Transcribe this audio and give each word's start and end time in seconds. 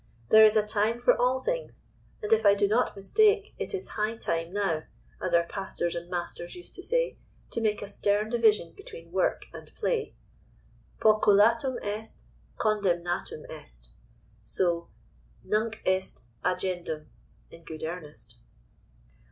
"There 0.29 0.43
is 0.45 0.55
a 0.55 0.65
time 0.65 0.97
for 0.97 1.15
all 1.15 1.43
things—and 1.43 2.33
if 2.33 2.43
I 2.43 2.55
do 2.55 2.67
not 2.67 2.95
mistake, 2.95 3.53
it 3.59 3.71
is 3.75 3.89
high 3.89 4.17
time 4.17 4.51
now, 4.51 4.85
as 5.21 5.31
our 5.31 5.43
pastors 5.43 5.93
and 5.93 6.09
masters 6.09 6.55
used 6.55 6.73
to 6.73 6.81
say, 6.81 7.17
to 7.51 7.61
make 7.61 7.83
a 7.83 7.87
stern 7.87 8.27
division 8.29 8.73
between 8.75 9.11
work 9.11 9.45
and 9.53 9.71
play—'poculatum 9.75 11.77
est, 11.85 12.23
condemnatum 12.57 13.45
est,' 13.47 13.89
so 14.43 14.89
'nunc 15.43 15.79
est 15.85 16.23
agendum' 16.43 17.05
in 17.51 17.63
good 17.63 17.83
earnest." 17.83 18.37